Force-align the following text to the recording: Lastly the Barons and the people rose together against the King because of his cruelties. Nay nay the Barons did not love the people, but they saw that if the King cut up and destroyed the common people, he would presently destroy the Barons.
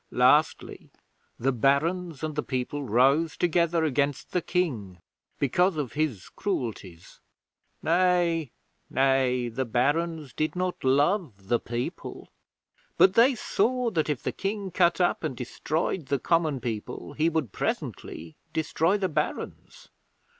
Lastly 0.09 0.89
the 1.37 1.51
Barons 1.51 2.23
and 2.23 2.33
the 2.35 2.41
people 2.41 2.81
rose 2.83 3.37
together 3.37 3.83
against 3.83 4.31
the 4.31 4.41
King 4.41 4.97
because 5.37 5.77
of 5.77 5.93
his 5.93 6.27
cruelties. 6.29 7.19
Nay 7.83 8.49
nay 8.89 9.47
the 9.47 9.63
Barons 9.63 10.33
did 10.33 10.55
not 10.55 10.83
love 10.83 11.49
the 11.49 11.59
people, 11.59 12.29
but 12.97 13.13
they 13.13 13.35
saw 13.35 13.91
that 13.91 14.09
if 14.09 14.23
the 14.23 14.31
King 14.31 14.71
cut 14.71 14.99
up 14.99 15.23
and 15.23 15.37
destroyed 15.37 16.07
the 16.07 16.17
common 16.17 16.59
people, 16.59 17.13
he 17.13 17.29
would 17.29 17.51
presently 17.51 18.33
destroy 18.53 18.97
the 18.97 19.07
Barons. 19.07 19.89